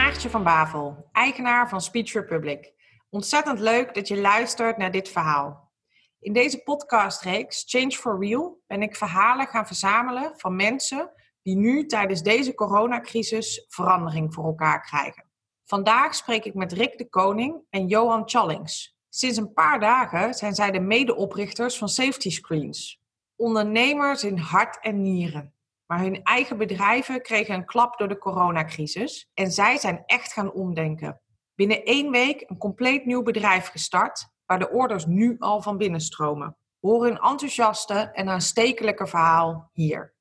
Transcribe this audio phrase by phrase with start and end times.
[0.00, 2.72] Maartje van Bavel, eigenaar van Speech Republic.
[3.10, 5.72] Ontzettend leuk dat je luistert naar dit verhaal.
[6.20, 11.12] In deze podcastreeks Change for Real ben ik verhalen gaan verzamelen van mensen
[11.42, 15.24] die nu tijdens deze coronacrisis verandering voor elkaar krijgen.
[15.64, 18.96] Vandaag spreek ik met Rick de Koning en Johan Challings.
[19.08, 23.00] Sinds een paar dagen zijn zij de medeoprichters van Safety Screens.
[23.36, 25.54] Ondernemers in hart en nieren.
[25.90, 30.52] Maar hun eigen bedrijven kregen een klap door de coronacrisis en zij zijn echt gaan
[30.52, 31.20] omdenken.
[31.54, 36.00] Binnen één week een compleet nieuw bedrijf gestart, waar de orders nu al van binnen
[36.00, 36.56] stromen.
[36.80, 40.14] Hoor een enthousiaste en aanstekelijke verhaal hier.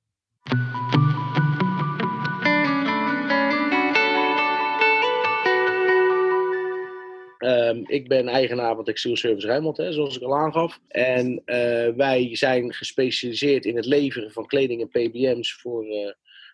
[7.39, 10.79] Um, ik ben eigenaar van Textiel Service Rijnmond, hè, zoals ik al aangaf.
[10.87, 16.11] En uh, wij zijn gespecialiseerd in het leveren van kleding en PBM's voor, uh,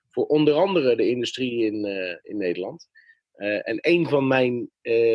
[0.09, 2.89] voor onder andere de industrie in, uh, in Nederland.
[3.64, 4.69] en een van, mijn,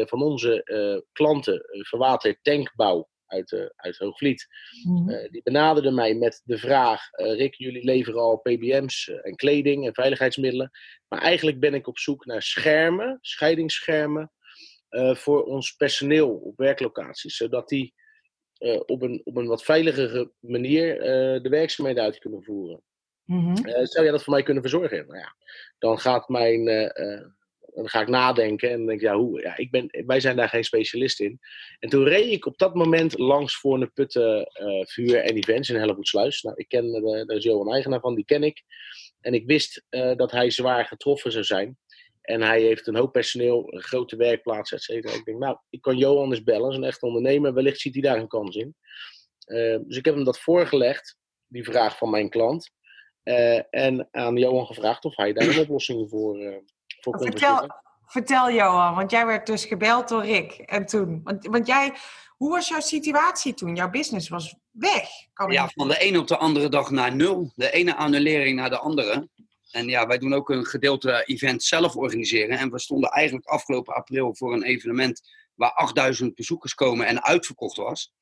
[0.07, 0.65] van onze
[1.13, 4.47] klanten, Verwater Tankbouw uit, uit Hoogvliet,
[4.85, 5.29] mm -hmm.
[5.31, 10.71] die benaderde mij met de vraag: Rick, jullie leveren al PBM's en kleding en veiligheidsmiddelen.
[11.09, 14.33] Maar eigenlijk ben ik op zoek naar schermen, scheidingsschermen
[15.17, 17.37] voor ons personeel op werklocaties.
[17.37, 17.95] Zodat die
[18.61, 22.83] uh, op, een, op een wat veiligere manier uh, de werkzaamheden uit kunnen voeren.
[23.25, 23.57] Mm-hmm.
[23.87, 25.07] zou jij dat voor mij kunnen verzorgen?
[25.07, 25.35] Nou ja,
[25.79, 26.65] dan gaat mijn.
[27.75, 29.41] dan ga ik nadenken en dan denk ik, ja, hoe?
[29.41, 31.39] Ja, ik ben, wij zijn daar geen specialist in.
[31.79, 34.51] En toen reed ik op dat moment langs voor een Putten
[34.87, 36.43] Vuur en Events in Hellevoetsluis.
[36.43, 36.93] Nou, ik ken,
[37.27, 38.63] daar is Johan eigenaar van, die ken ik.
[39.21, 39.85] En ik wist
[40.17, 41.79] dat hij zwaar getroffen zou zijn.
[42.21, 45.15] En hij heeft een hoop personeel, een grote werkplaats, et cetera.
[45.15, 47.55] Ik denk, nou, ik kan Johan eens bellen, is een echt ondernemer.
[47.55, 48.75] Wellicht ziet hij daar een kans in.
[49.47, 52.71] Uh, dus ik heb hem dat voorgelegd, die vraag van mijn klant.
[53.25, 56.57] Uh, en aan Johan gevraagd of hij daar een oplossing voor, uh,
[57.01, 57.67] voor kon vertel,
[58.07, 60.53] vertel Johan, want jij werd dus gebeld door Rick.
[60.53, 61.93] En toen, want, want jij,
[62.37, 63.75] hoe was jouw situatie toen?
[63.75, 65.09] Jouw business was weg.
[65.49, 67.53] ja, van de ene op de andere dag naar nul.
[67.55, 69.29] De ene annulering naar de andere.
[69.71, 72.59] En ja, wij doen ook een gedeelte event zelf organiseren.
[72.59, 75.21] En we stonden eigenlijk afgelopen april voor een evenement
[75.55, 78.13] waar 8000 bezoekers komen en uitverkocht was.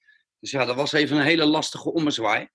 [0.41, 2.49] Dus ja, dat was even een hele lastige ommezwaai.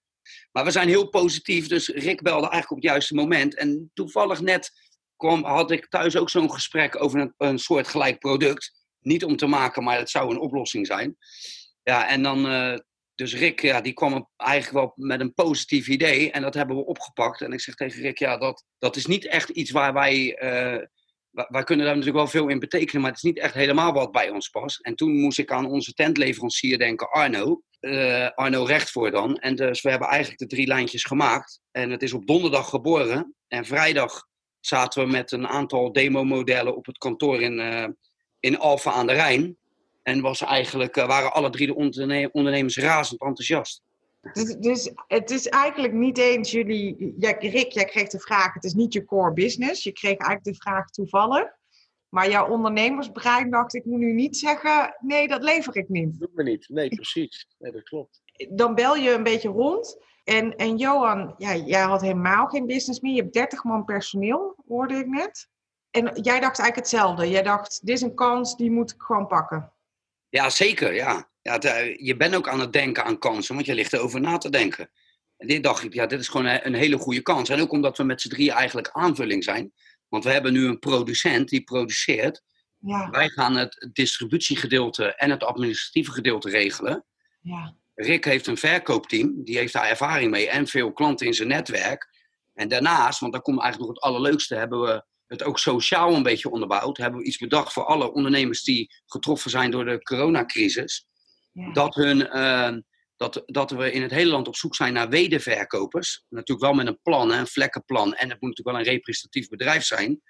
[0.52, 3.56] Maar we zijn heel positief, dus Rick belde eigenlijk op het juiste moment.
[3.56, 4.72] En toevallig net
[5.16, 8.72] kwam, had ik thuis ook zo'n gesprek over een, soort gelijk product.
[9.00, 11.18] Niet om te maken, maar het zou een oplossing zijn.
[11.84, 12.78] Ja, en dan uh,
[13.16, 16.86] dus Rick, ja, die kwam eigenlijk wel met een positief idee en dat hebben we
[16.86, 17.42] opgepakt.
[17.42, 20.82] En ik zeg tegen Rick, ja, dat, dat is niet echt iets waar wij, uh,
[21.32, 24.12] wij kunnen daar natuurlijk wel veel in betekenen, maar het is niet echt helemaal wat
[24.12, 24.86] bij ons past.
[24.86, 29.38] En toen moest ik aan onze tentleverancier denken, Arno, uh, Arno Rechtvoor dan.
[29.38, 31.62] En dus we hebben eigenlijk de drie lijntjes gemaakt.
[31.72, 34.28] En het is op donderdag geboren en vrijdag
[34.60, 37.88] zaten we met een aantal demo-modellen op het kantoor in, uh,
[38.40, 39.58] in Alphen aan de Rijn.
[40.04, 43.82] En was eigenlijk, uh, waren alle drie de onderne ondernemers razend enthousiast.
[44.32, 47.16] Dus, dus, het is eigenlijk niet eens jullie.
[47.18, 49.84] Ja, Rick, jij kreeg de vraag: het is niet je core business.
[49.84, 51.46] Je kreeg eigenlijk de vraag toevallig.
[52.10, 56.20] Maar jouw ondernemersbrein dacht: ik moet nu niet zeggen: nee, dat lever ik niet.
[56.20, 56.70] Dat doet me niet.
[56.70, 57.48] Nee, precies.
[57.60, 58.22] Nee, dat klopt.
[58.50, 59.98] Dan bel je een beetje rond.
[60.24, 63.14] En, en Johan, ja, jij had helemaal geen business meer.
[63.14, 65.48] Je hebt 30 man personeel, hoorde ik net.
[65.92, 67.30] En jij dacht eigenlijk hetzelfde.
[67.30, 69.74] Jij dacht: dit is een kans, die moet ik gewoon pakken.
[70.34, 70.94] Ja, zeker.
[70.94, 71.32] Ja.
[71.42, 74.38] Ja, eh, je bent ook aan het denken aan kansen, want je ligt erover na
[74.38, 74.92] te denken.
[75.38, 77.50] En dit dacht ik, ja, dit is gewoon een hele goede kans.
[77.50, 79.74] En ook omdat we met z'n drieën eigenlijk aanvulling zijn.
[80.08, 82.42] Want we hebben nu een producent die produceert.
[82.78, 83.10] Ja.
[83.10, 87.06] Wij gaan het distributiegedeelte en het administratieve gedeelte regelen.
[87.42, 87.76] Ja.
[87.96, 92.10] Rick heeft een verkoopteam, die heeft daar ervaring mee en veel klanten in zijn netwerk.
[92.54, 96.24] En daarnaast, want daar komt eigenlijk nog het allerleukste, hebben we het ook sociaal een
[96.24, 101.08] beetje onderbouwd, hebben we iets bedacht voor alle ondernemers die getroffen zijn door de coronacrisis.
[101.52, 101.72] Ja.
[101.72, 102.78] Dat, hun, uh,
[103.18, 106.26] dat, dat we in het hele land op zoek zijn naar wederverkopers.
[106.30, 108.14] Natuurlijk wel met een plan, een vlekkenplan.
[108.14, 110.22] En het moet natuurlijk wel een representatief bedrijf zijn.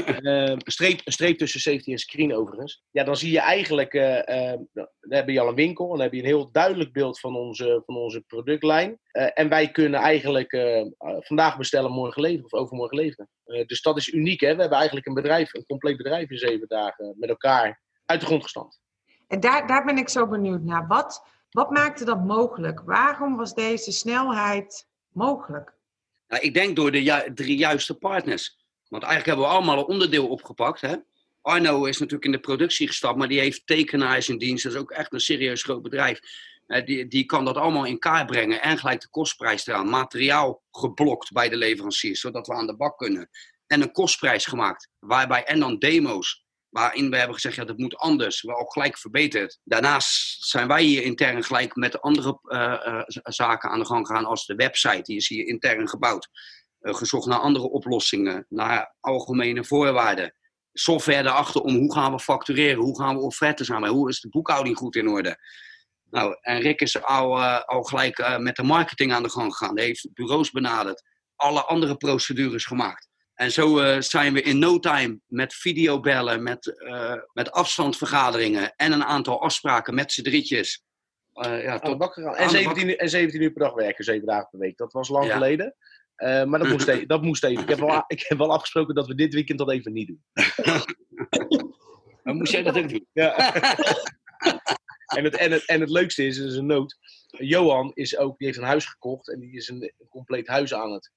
[0.46, 2.84] een, streep, een streep tussen safety en screen overigens.
[2.90, 6.12] Ja, dan zie je eigenlijk, uh, uh, dan heb je al een winkel, dan heb
[6.12, 8.98] je een heel duidelijk beeld van onze, van onze productlijn.
[9.12, 10.56] Uh, en wij kunnen eigenlijk
[11.18, 13.28] vandaag bestellen, morgen leveren of overmorgen leveren.
[13.66, 14.54] dus dat is uniek, hè?
[14.54, 18.26] We hebben eigenlijk een bedrijf, een compleet bedrijf in zeven dagen met elkaar uit de
[18.26, 18.80] grond gestampt.
[19.28, 20.86] En daar, daar ben ik zo benieuwd naar.
[20.86, 22.80] Wat, wat maakte dat mogelijk?
[22.80, 25.73] Waarom was deze snelheid mogelijk?
[26.34, 28.56] Nou, ik denk door de drie juiste partners.
[28.88, 30.80] Want eigenlijk hebben we allemaal een onderdeel opgepakt.
[30.80, 30.96] Hè?
[31.42, 34.64] Arno is natuurlijk in de productie gestapt, maar die heeft tekenaars in dienst.
[34.64, 36.20] Dat is ook echt een serieus groot bedrijf.
[36.66, 39.88] Uh, die, die kan dat allemaal in kaart brengen en gelijk de kostprijs eraan.
[39.88, 43.30] Materiaal geblokt bij de leveranciers, zodat we aan de bak kunnen.
[43.66, 46.43] En een kostprijs gemaakt, waarbij en dan demo's
[46.74, 49.58] waarin we hebben gezegd, ja, dat moet anders, wel gelijk verbeterd.
[49.64, 54.24] Daarnaast zijn wij hier intern gelijk met andere uh, uh, zaken aan de gang gegaan,
[54.24, 56.28] als de website, die is hier intern gebouwd.
[56.80, 60.34] Uh, gezocht naar andere oplossingen, naar algemene voorwaarden.
[60.72, 64.28] Software erachter om hoe gaan we factureren, hoe gaan we offertes aanbrengen, hoe is de
[64.28, 65.36] boekhouding goed in orde.
[66.10, 69.76] Nou, en Rick is al, al gelijk met de marketing aan de gang gegaan.
[69.76, 71.02] Hij heeft bureaus benaderd,
[71.36, 73.08] alle andere procedures gemaakt.
[73.34, 78.92] En zo uh, zijn we in no time met videobellen, met, uh, met afstandsvergaderingen en
[78.92, 80.82] een aantal afspraken met z'n drietjes.
[81.34, 84.58] Uh, ja, tot en, 17 uur, en 17 uur per dag werken, zeven dagen per
[84.58, 84.76] week.
[84.76, 85.74] Dat was lang geleden.
[86.16, 87.62] maar dat moest, even, dat moest even.
[87.62, 90.22] Ik heb, wel, ik heb wel afgesproken dat we dit weekend dat even niet doen.
[92.22, 93.06] maar moest jij dat ook doen?
[93.12, 93.54] Ja.
[95.06, 96.96] en, het, en, het, en het leukste is, is een nood.
[97.26, 100.74] Johan is ook, die heeft een huis gekocht en die is een, een compleet huis
[100.74, 101.10] aan het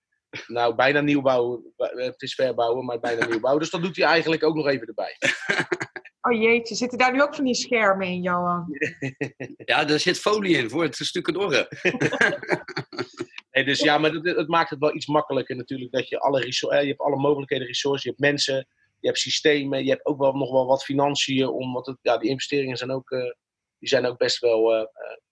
[0.47, 1.63] nou, bijna nieuwbouw.
[1.75, 3.57] Het is verbouwen, maar bijna nieuwbouw.
[3.57, 5.15] Dus dat doet hij eigenlijk ook nog even erbij.
[6.27, 8.65] Oh jeetje, zitten daar nu ook van die schermen in, Johan?
[9.65, 11.67] Ja, daar zit folie in voor het stukken dorre.
[13.51, 15.91] nee, dus ja, maar het, het, maakt het wel iets makkelijker natuurlijk.
[15.91, 18.67] Dat je alle, resources, je hebt alle mogelijkheden, resources, je hebt mensen,
[18.99, 21.47] je hebt systemen, je hebt ook wel nog wel wat financiën.
[21.47, 23.31] Omdat het, ja, die investeringen zijn ook, uh,
[23.79, 24.85] die zijn ook best, wel, uh,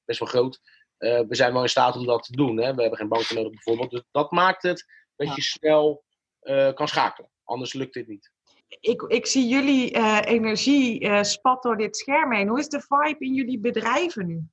[0.05, 0.59] best wel groot.
[0.99, 2.57] Uh, we zijn wel in staat om dat te doen.
[2.57, 2.73] Hè?
[2.75, 3.91] We hebben geen banken nodig bijvoorbeeld.
[3.91, 4.85] Dus dat maakt het
[5.15, 6.03] dat je snel
[6.41, 7.29] uh, kan schakelen.
[7.43, 8.31] Anders lukt dit niet.
[8.79, 12.47] Ik, ik zie jullie uh, energie spat door dit scherm heen.
[12.47, 14.43] Hoe is de vibe in jullie bedrijven nu?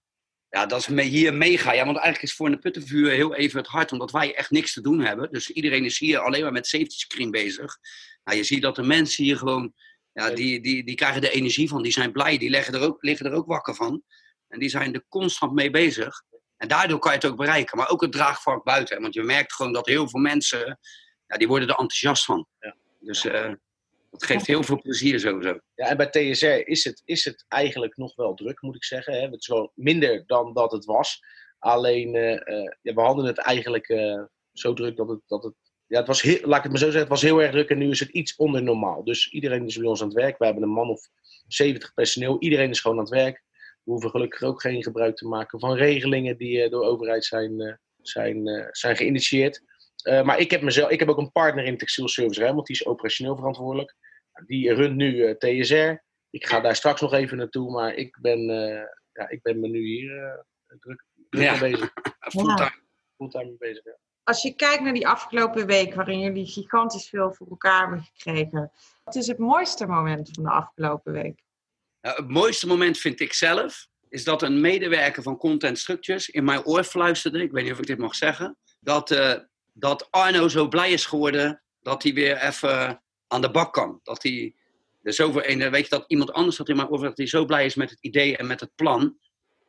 [0.48, 1.72] Ja, dat is me- hier mega.
[1.72, 4.72] Ja, want eigenlijk is voor een puttenvuur heel even het hart, omdat wij echt niks
[4.72, 5.30] te doen hebben.
[5.30, 7.78] Dus iedereen is hier alleen maar met safety screen bezig.
[8.24, 9.72] Nou, je ziet dat de mensen hier gewoon,
[10.12, 13.02] ja, die, die, die krijgen de energie van, die zijn blij, die leggen er ook,
[13.02, 14.02] liggen er ook wakker van.
[14.48, 16.22] En die zijn er constant mee bezig.
[16.62, 17.78] En daardoor kan je het ook bereiken.
[17.78, 19.00] Maar ook het draagvlak buiten.
[19.00, 20.78] Want je merkt gewoon dat heel veel mensen,
[21.26, 22.46] ja, die worden er enthousiast van.
[22.58, 22.76] Ja.
[23.00, 23.52] Dus eh,
[24.10, 25.58] dat geeft heel veel plezier sowieso.
[25.74, 29.12] Ja, en bij TSR is het, is het eigenlijk nog wel druk, moet ik zeggen.
[29.12, 29.20] Hè.
[29.20, 31.20] Het is wel minder dan dat het was.
[31.58, 35.54] Alleen, eh, eh, ja, we hadden het eigenlijk eh, zo druk dat het, dat het
[35.86, 37.68] ja, het was heel, laat ik het maar zo zeggen, het was heel erg druk
[37.68, 39.04] en nu is het iets onder normaal.
[39.04, 40.38] Dus iedereen is bij ons aan het werk.
[40.38, 41.08] We hebben een man of
[41.46, 42.36] 70 personeel.
[42.40, 43.42] Iedereen is gewoon aan het werk.
[43.84, 47.24] We hoeven gelukkig ook geen gebruik te maken van regelingen die eh, door de overheid
[47.24, 49.62] zijn, eh, zijn, eh, zijn geïnitieerd.
[50.02, 52.76] Eh, maar ik heb, mezelf, ik heb ook een partner in Textiel Service Rijnmond, die
[52.76, 53.94] is operationeel verantwoordelijk.
[54.46, 56.02] Die runt nu eh, TSR.
[56.30, 59.68] Ik ga daar straks nog even naartoe, maar ik ben, eh, ja, ik ben me
[59.68, 61.60] nu hier eh, druk, druk Ja.
[61.60, 61.92] mee bezig.
[62.34, 62.72] Fulltime.
[63.16, 63.84] Fulltime mee bezig.
[63.84, 63.96] Ja.
[64.24, 68.72] Als je kijkt naar die afgelopen week, waarin jullie gigantisch veel voor elkaar hebben gekregen.
[69.04, 71.42] Wat is het mooiste moment van de afgelopen week?
[72.02, 76.44] Nou, het mooiste moment vind ik zelf, is dat een medewerker van Content Structures in
[76.44, 79.34] mijn oor fluisterde, ik weet niet of ik dit mag zeggen, dat, eh,
[79.72, 84.00] dat Arno zo blij is geworden dat hij weer even aan de bak kan.
[84.02, 84.54] Dat hij
[85.02, 87.26] er zoveel, en, eh, weet je, dat iemand anders dat in mijn oor dat hij
[87.26, 89.16] zo blij is met het idee en met het plan.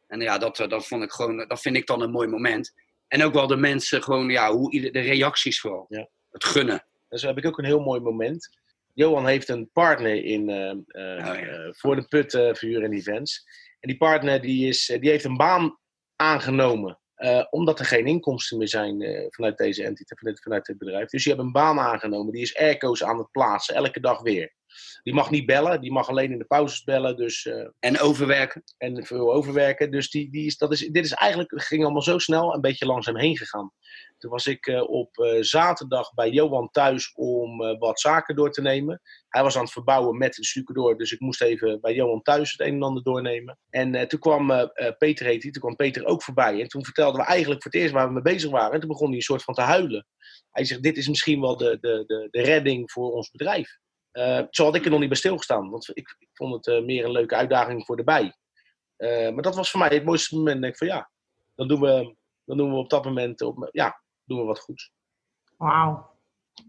[0.07, 2.73] En ja, dat, eh, dat, vond ik gewoon, dat vind ik dan een mooi moment.
[3.07, 5.85] En ook wel de mensen, gewoon, ja, hoe, de reacties vooral.
[5.89, 6.09] Ja.
[6.31, 6.85] Het gunnen.
[7.09, 8.49] Dus heb ik ook een heel mooi moment.
[8.93, 11.35] Johan heeft een partner in, eh, eh, ja.
[11.35, 13.43] eh, voor de put verhuur en events.
[13.79, 15.77] En die partner die is, die heeft een baan
[16.15, 16.97] aangenomen.
[17.49, 21.09] omdat er geen inkomsten meer zijn vanuit deze entiteit, vanuit, vanuit dit bedrijf.
[21.09, 22.33] Dus die hebben een baan aangenomen.
[22.33, 24.53] Die is airco's aan het plaatsen, elke dag weer.
[25.03, 27.17] Die mag niet bellen, die mag alleen in de pauzes bellen.
[27.17, 28.63] Dus, En overwerken.
[28.77, 29.91] en veel overwerken.
[29.91, 32.61] Dus die, die is, dat is, dit is eigenlijk, het ging allemaal zo snel, een
[32.61, 33.71] beetje langzaam heen gegaan.
[34.23, 38.51] Toen was ik eh, op eh, zaterdag bij Johan thuis om eh, wat zaken door
[38.51, 39.01] te nemen.
[39.27, 42.51] Hij was aan het verbouwen met de stucadoor, dus ik moest even bij Johan thuis
[42.51, 43.59] het een en ander doornemen.
[43.69, 46.61] En toen kwam Peter, heet toen kwam Peter ook voorbij.
[46.61, 48.73] En toen vertelden we eigenlijk voor het eerst waar we mee bezig waren.
[48.73, 50.07] En toen begon hij een soort van te huilen.
[50.51, 53.77] Hij zegt, dit is misschien wel de, de, de, de redding voor ons bedrijf.
[54.11, 57.05] Eh, zo had ik er nog niet bij stilgestaan, want ik, ik vond het meer
[57.05, 58.35] een leuke uitdaging voor de bij.
[59.31, 60.55] Maar dat was voor mij het mooiste moment.
[60.55, 61.11] Ik denk van ja,
[61.55, 62.15] dan doen we,
[62.45, 64.91] dan doen we op dat moment op, ja, doen we wat goeds.
[65.57, 66.09] Wauw,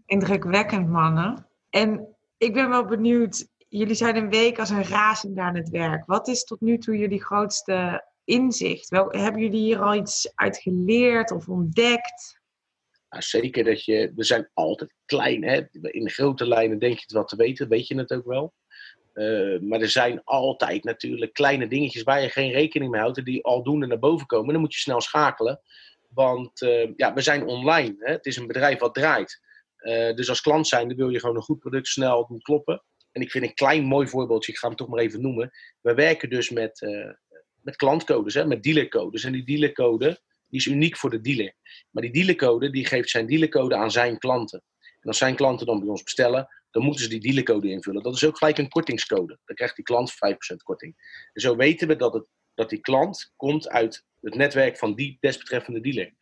[0.05, 1.47] indrukwekkend mannen.
[1.69, 6.05] En ik ben wel benieuwd, jullie zijn een week als een razend aan het werk.
[6.05, 8.89] Wat is tot nu toe jullie grootste inzicht?
[8.89, 12.39] Wel, hebben jullie hier al iets uit geleerd of ontdekt?
[13.09, 15.43] Nou, zeker dat je, we zijn altijd klein.
[15.43, 15.61] Hè?
[15.71, 18.53] In grote lijnen denk je het wel te weten, weet je het ook wel.
[19.13, 23.43] Eh, maar er zijn altijd natuurlijk kleine dingetjes waar je geen rekening mee houdt die
[23.43, 24.53] aldoende naar boven komen.
[24.53, 25.61] Dan moet je snel schakelen.
[26.15, 27.95] Want eh, ja, we zijn online.
[27.99, 28.11] Hè?
[28.11, 29.41] Het is een bedrijf wat draait.
[29.75, 32.83] Eh, dus als klant zijn, dan wil je gewoon een goed product snel doen kloppen.
[33.11, 35.51] En ik vind een klein mooi voorbeeldje, ik ga hem toch maar even noemen.
[35.81, 37.11] We werken dus met, eh,
[37.61, 38.45] met klantcodes, hè?
[38.45, 39.23] met dealercodes.
[39.23, 41.53] En die dealercode die is uniek voor de dealer.
[41.91, 44.63] Maar die dealercode die geeft zijn dealercode aan zijn klanten.
[44.79, 48.03] En als zijn klanten dan bij ons bestellen, dan moeten ze die dealercode invullen.
[48.03, 49.39] Dat is ook gelijk een kortingscode.
[49.45, 50.95] Dan krijgt die klant 5% korting.
[51.33, 55.17] En zo weten we dat, het, dat die klant komt uit het netwerk van die
[55.19, 56.13] desbetreffende dealer.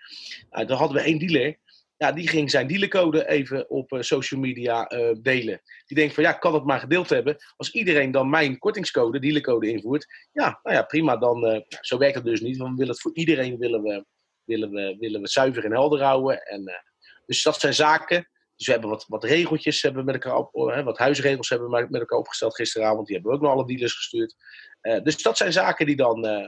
[0.49, 1.57] Nou, dan hadden we één dealer.
[1.97, 5.61] Ja, die ging zijn dealercode even op eh, social media eh, delen.
[5.85, 7.37] Die denkt van ja, kan het maar gedeeld hebben.
[7.55, 10.05] Als iedereen dan mijn kortingscode, dealercode invoert.
[10.31, 11.17] Ja, nou ja, prima.
[11.17, 12.57] Dan, eh, zo werkt het dus niet.
[12.57, 14.05] Want we willen het voor iedereen willen we,
[14.43, 16.41] willen we, willen we zuiver en helder houden.
[16.41, 16.83] En,
[17.25, 18.27] dus dat zijn zaken.
[18.55, 20.51] Dus we hebben wat, wat regeltjes hebben met elkaar op,
[20.83, 23.07] wat huisregels hebben we met elkaar opgesteld gisteravond.
[23.07, 24.35] Die hebben we ook naar alle dealers gestuurd.
[24.83, 26.47] Eh, dus dat zijn zaken die dan eh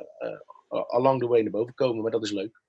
[0.76, 2.02] eh, along the way naar boven komen.
[2.02, 2.62] Maar dat is leuk.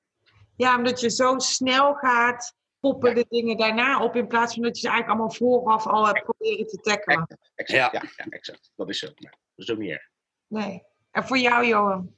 [0.57, 4.75] Ja, omdat je zo snel gaat, poppen de dingen daarna op, in plaats van dat
[4.75, 7.39] je ze eigenlijk allemaal vooraf al hebt proberen te tackelen.
[7.55, 8.01] Exact, Ja.
[8.01, 8.09] ja.
[8.17, 8.73] Ja, exact.
[8.77, 9.07] Dat is zo.
[9.07, 10.09] Maar dat is ook niet erg.
[10.47, 10.83] Nee.
[11.11, 12.15] En voor jou, Johan?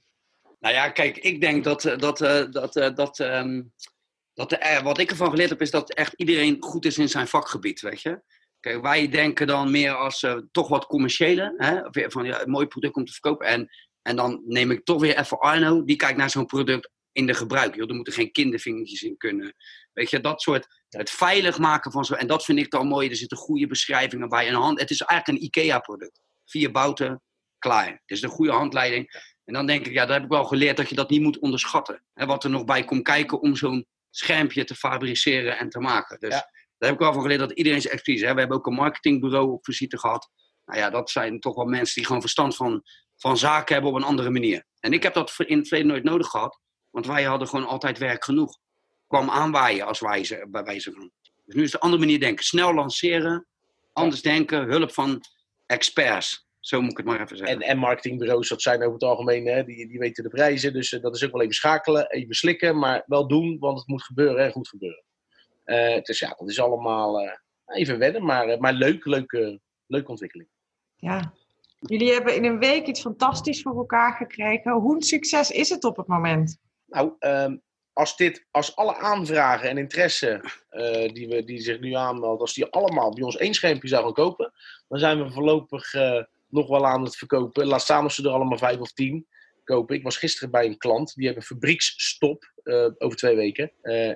[0.59, 3.63] Nou ja, kijk, ik denk dat, dat, eh, dat, eh, dat, ehm,
[4.35, 7.81] dat wat ik ervan geleerd heb, is dat echt iedereen goed is in zijn vakgebied,
[7.81, 8.23] weet je.
[8.61, 11.81] Kijk, wij denken dan meer als eh, toch wat commerciële, hè?
[12.11, 13.47] Van ja, een mooi product om te verkopen.
[13.47, 13.69] En,
[14.03, 17.35] en dan neem ik toch weer even Arno, die kijkt naar zo'n product in de
[17.35, 17.75] gebruik.
[17.75, 19.55] Joh, er moeten geen kindervingertjes in kunnen.
[19.93, 22.15] Weet je, dat soort, het veilig maken van zo.
[22.15, 24.49] En dat vind ik dan mooi, er zitten goede beschrijvingen bij.
[24.49, 26.21] Een hand, het is eigenlijk een IKEA-product.
[26.45, 27.23] Vier bouten,
[27.59, 27.87] klaar.
[27.87, 29.11] Het is een goede handleiding.
[29.45, 31.39] En dan denk ik, ja, daar heb ik wel geleerd dat je dat niet moet
[31.39, 32.05] onderschatten.
[32.15, 36.21] Hè, wat er nog bij komt kijken om zo'n schermpje te fabriceren en te maken.
[36.21, 36.51] Dus Ja.
[36.79, 38.27] Daar heb ik wel van geleerd dat iedereen zijn expertise.
[38.27, 38.33] Hè.
[38.35, 40.31] We hebben ook een marketingbureau op visite gehad.
[40.65, 42.83] Nou ja, dat zijn toch wel mensen die gewoon verstand van,
[43.17, 44.65] van zaken hebben op een andere manier.
[44.81, 47.99] En ik heb dat in het verleden nooit nodig gehad, want wij hadden gewoon altijd
[47.99, 48.59] werk genoeg.
[49.07, 51.11] Kwam aanwaaien als wijze, bij wijze van.
[51.45, 52.45] Dus nu is een andere manier denken.
[52.45, 53.47] Snel lanceren,
[53.93, 55.21] anders denken, hulp van
[55.67, 56.47] experts.
[56.61, 57.61] Zo moet ik het maar even zeggen.
[57.61, 60.73] En, en marketingbureaus, dat zijn over het algemeen, hè, die, die weten de prijzen.
[60.73, 63.89] Dus eh, dat is ook wel even schakelen, even slikken, maar wel doen, want het
[63.89, 65.05] moet gebeuren en goed gebeuren.
[65.69, 67.33] Uh, dus ja, dat is allemaal uh,
[67.67, 70.49] even wennen, maar, maar leuk, leuke, leuke ontwikkeling.
[70.97, 71.33] Ja,
[71.79, 74.73] jullie hebben in een week iets fantastisch voor elkaar gekregen.
[74.73, 76.59] Hoe succes is het op het moment?
[76.87, 81.95] Nou, um, als, dit, als alle aanvragen en interesse uh, die, we, die zich nu
[81.95, 84.53] aanmelden, als die allemaal bij ons één schermpje zouden kopen,
[84.89, 87.67] dan zijn we voorlopig uh, nog wel aan het verkopen.
[87.67, 89.27] Laat staan of ze er allemaal vijf of tien
[89.69, 93.73] Ik was gisteren bij een klant, die hebben een fabrieksstop uh, over twee weken.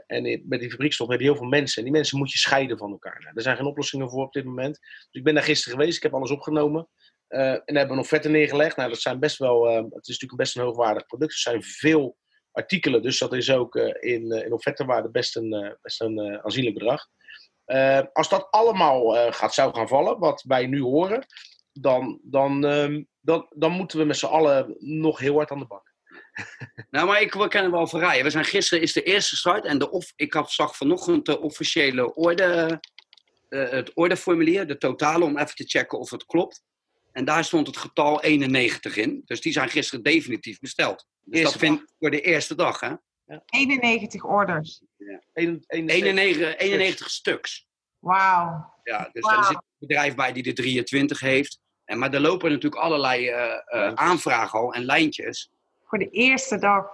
[0.06, 1.78] en met die fabrieksstop hebben heel veel mensen.
[1.78, 3.20] En die mensen moet je scheiden van elkaar.
[3.20, 4.78] Nou, er zijn geen oplossingen voor op dit moment.
[4.80, 6.88] Dus ik ben daar gisteren geweest, ik heb alles opgenomen.
[7.28, 8.76] en hebben we nog vetten neergelegd.
[8.76, 11.32] Nou, dat zijn best wel, het is natuurlijk best een hoogwaardig product.
[11.32, 12.16] Er zijn veel
[12.50, 13.02] artikelen.
[13.02, 17.06] Dus dat is ook in, in offertewaarde best een, best een aanzienlijk bedrag.
[18.12, 21.26] als dat allemaal gaat, zou gaan vallen, wat wij nu horen,
[21.72, 25.66] dan, dan, um, dan, dan moeten we met z'n allen nog heel hard aan de
[25.66, 25.94] bak.
[26.90, 28.24] nou, maar ik ken wel verraaien.
[28.24, 31.40] We zijn gisteren is de eerste start en de of, ik had, zag vanochtend de
[31.40, 32.80] officiële orde,
[33.48, 36.62] het ordeformulier, de totale, om even te checken of het klopt.
[37.12, 39.22] En daar stond het getal 91 in.
[39.24, 41.06] Dus die zijn gisteren definitief besteld.
[41.24, 42.92] Dus dat vind ik voor de eerste dag, hè?
[43.26, 43.42] Ja.
[43.46, 44.82] 91 orders.
[44.96, 45.22] Ja.
[45.32, 47.66] 91, 91 stuks.
[47.98, 48.74] Wauw.
[48.82, 49.38] Ja, dus wow.
[49.38, 51.60] er zit een bedrijf bij die de 23 heeft.
[51.92, 53.36] En, maar er lopen natuurlijk allerlei uh,
[53.74, 55.50] uh, aanvragen al en lijntjes.
[55.84, 56.86] Voor de eerste dag.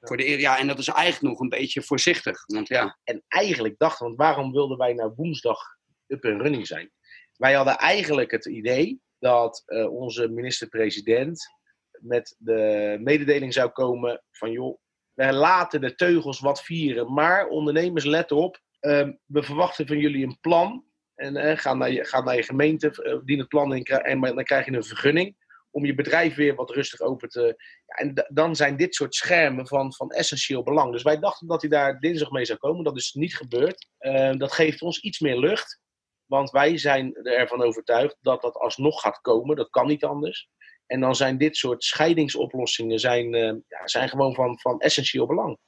[0.00, 2.46] Voor de, ja, en dat is eigenlijk nog een beetje voorzichtig.
[2.46, 2.98] Want, ja.
[3.04, 5.58] En eigenlijk dachten, want waarom wilden wij nou woensdag
[6.06, 6.90] up en running zijn?
[7.36, 11.48] Wij hadden eigenlijk het idee dat uh, onze minister-president
[11.90, 14.78] met de mededeling zou komen van joh,
[15.14, 20.26] wij laten de teugels wat vieren, maar ondernemers, let op, uh, we verwachten van jullie
[20.26, 20.84] een plan.
[21.20, 24.44] En uh, ga, naar je, naar je gemeente, uh, dien het plan in en dan
[24.44, 25.36] krijg je een vergunning
[25.70, 27.62] om je bedrijf weer wat rustig open te...
[27.86, 30.92] Ja, en dan zijn dit soort schermen van, van essentieel belang.
[30.92, 32.84] Dus wij dachten dat hij daar dinsdag mee zou komen.
[32.84, 33.86] Dat is niet gebeurd.
[33.98, 35.80] Ehm, dat geeft ons iets meer lucht.
[36.26, 39.56] Want wij zijn ervan overtuigd dat dat alsnog gaat komen.
[39.56, 40.48] Dat kan niet anders.
[40.86, 45.58] En dan zijn dit soort scheidingsoplossingen zijn, uh, ja, zijn gewoon van, van essentieel belang.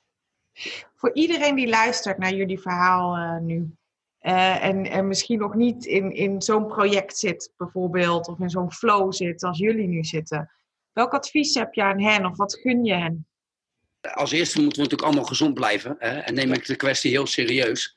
[0.95, 3.75] Voor iedereen die luistert naar jullie verhaal nu.
[4.23, 8.73] Uh, en, en misschien nog niet in, in zo'n project zit, bijvoorbeeld, of in zo'n
[8.73, 10.51] flow zit als jullie nu zitten.
[10.93, 13.27] Welk advies heb je aan hen of wat gun je hen?
[14.01, 15.97] Als eerste moeten we natuurlijk allemaal gezond blijven.
[15.99, 16.19] Hè?
[16.19, 17.97] En neem ik de kwestie heel serieus.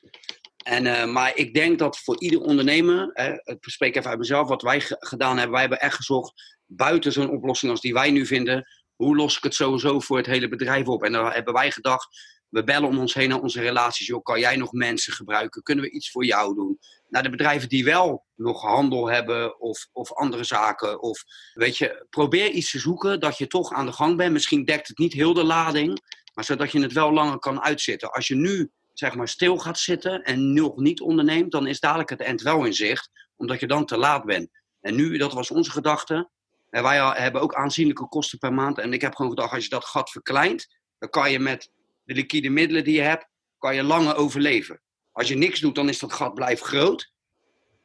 [0.64, 4.48] En, uh, maar ik denk dat voor ieder ondernemer, hè, ik spreek even uit mezelf,
[4.48, 8.26] wat wij gedaan hebben, wij hebben echt gezocht, buiten zo'n oplossing als die wij nu
[8.26, 11.02] vinden, hoe los ik het sowieso voor het hele bedrijf op?
[11.02, 14.06] En dan hebben wij gedacht, we bellen om ons heen naar onze relaties.
[14.06, 15.62] Joh, kan jij nog mensen gebruiken?
[15.62, 16.78] Kunnen we iets voor jou doen?
[17.08, 21.02] Naar de bedrijven die wel nog handel hebben of, of andere zaken.
[21.02, 24.32] Of weet je, probeer iets te zoeken dat je toch aan de gang bent.
[24.32, 26.00] Misschien dekt het niet heel de lading,
[26.34, 28.12] maar zodat je het wel langer kan uitzitten.
[28.12, 32.10] Als je nu zeg maar stil gaat zitten en nog niet onderneemt, dan is dadelijk
[32.10, 34.48] het eind wel in zicht, omdat je dan te laat bent.
[34.80, 36.28] En nu, dat was onze gedachte.
[36.70, 38.78] En wij hebben ook aanzienlijke kosten per maand.
[38.78, 41.70] En ik heb gewoon gedacht, als je dat gat verkleint, dan kan je met
[42.06, 43.26] de liquide middelen die je hebt,
[43.58, 44.80] kan je langer overleven.
[45.12, 47.12] Als je niks doet, dan is dat gat blijft groot.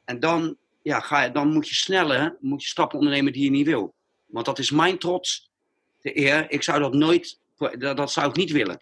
[0.05, 3.49] En dan, ja, ga je, dan moet je sneller moet je stappen ondernemen die je
[3.49, 3.95] niet wil.
[4.25, 5.51] Want dat is mijn trots,
[6.01, 6.51] de eer.
[6.51, 8.81] Ik zou dat nooit, dat, dat zou ik niet willen.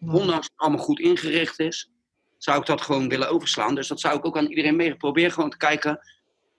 [0.00, 1.90] Ondanks dat het allemaal goed ingericht is,
[2.38, 3.74] zou ik dat gewoon willen overslaan.
[3.74, 4.96] Dus dat zou ik ook aan iedereen mee.
[4.96, 6.00] Probeer gewoon te kijken,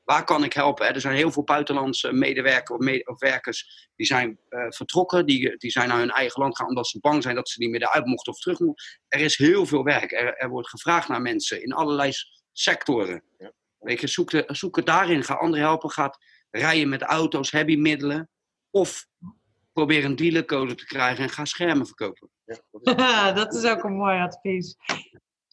[0.08, 0.93] waar kan ik helpen?
[0.93, 5.26] Er zijn heel veel buitenlandse medewerkers of werkers die zijn uh, vertrokken.
[5.26, 7.70] Die, die zijn naar hun eigen land gaan omdat ze bang zijn dat ze niet
[7.70, 8.86] meer eruit mochten of terug moeten.
[9.08, 10.12] Er is heel veel werk.
[10.12, 12.12] Er, er wordt gevraagd naar mensen in allerlei
[12.52, 13.24] sectoren.
[13.38, 13.52] Ja.
[13.80, 15.24] Weet je, zoek, de, zoek het daarin.
[15.24, 15.89] Ga anderen helpen.
[15.89, 16.17] Ga
[16.52, 18.30] rijden met auto's, heavymiddelen.
[18.70, 19.06] Of
[19.74, 22.30] probeer een dealercode te krijgen en ga schermen verkopen.
[22.46, 23.36] Ja, dat, is...
[23.43, 24.76] dat is ook een mooi advies.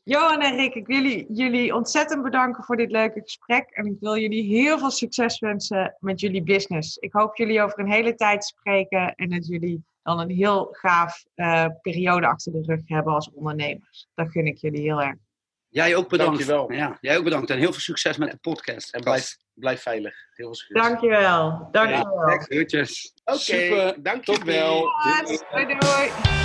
[0.06, 3.70] Johan en Rick, ik wil jullie, jullie ontzettend bedanken voor dit leuke gesprek.
[3.70, 6.96] En ik wil jullie heel veel succes wensen met jullie business.
[6.96, 11.24] Ik hoop jullie over een hele tijd spreken en dat jullie dan een heel gaaf
[11.34, 14.08] uh, periode achter de rug hebben als ondernemers.
[14.14, 15.16] Dat gun ik jullie heel erg.
[15.68, 16.32] Jij ook bedankt.
[16.32, 16.72] Dankjewel.
[16.72, 18.94] Ja, jij ook bedankt en heel veel succes met de podcast.
[18.94, 20.14] En blijf, blijf veilig.
[20.34, 20.82] Heel veel succes.
[20.88, 21.68] Dankjewel.
[21.70, 22.28] Dankjewel.
[22.28, 24.88] Ja, Oké, okay, dankjewel.
[25.50, 26.43] Doei doei.